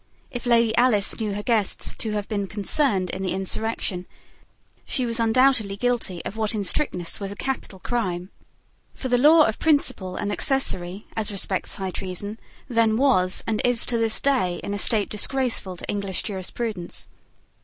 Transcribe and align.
If 0.31 0.47
Lady 0.47 0.75
Alice 0.77 1.19
knew 1.19 1.35
her 1.35 1.43
guests 1.43 1.93
to 1.97 2.13
have 2.13 2.27
been 2.27 2.47
concerned 2.47 3.11
in 3.11 3.21
the 3.21 3.33
insurrection, 3.35 4.07
she 4.83 5.05
was 5.05 5.19
undoubtedly 5.19 5.77
guilty 5.77 6.25
of 6.25 6.35
what 6.35 6.55
in 6.55 6.63
strictness 6.63 7.19
was 7.19 7.31
a 7.31 7.35
capital 7.35 7.77
crime. 7.77 8.31
For 8.95 9.09
the 9.09 9.19
law 9.19 9.43
of 9.43 9.59
principal 9.59 10.15
and 10.15 10.31
accessory, 10.31 11.03
as 11.15 11.31
respects 11.31 11.75
high 11.75 11.91
treason, 11.91 12.39
then 12.67 12.97
was, 12.97 13.43
and 13.45 13.61
is 13.63 13.85
to 13.85 13.99
this 13.99 14.19
day, 14.19 14.59
in 14.63 14.73
a 14.73 14.79
state 14.79 15.07
disgraceful 15.07 15.77
to 15.77 15.87
English 15.87 16.23
jurisprudence. 16.23 17.11